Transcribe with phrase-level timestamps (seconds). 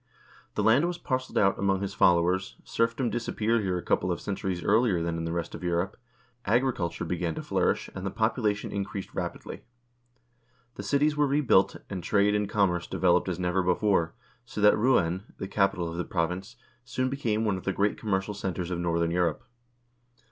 [0.55, 4.63] The land was parceled out among his followers, serfdom disappeared here a couple of centuries
[4.63, 5.91] earlier than in the rest of France,
[6.43, 9.61] agriculture began to flourish, and the population increased rapidly.1
[10.73, 15.33] The cities were rebuilt, and trade and commerce developed as never before, so that Rouen,
[15.37, 19.11] the capital of the province, soon became one of the great commercial centers of northern
[19.11, 19.43] Europe.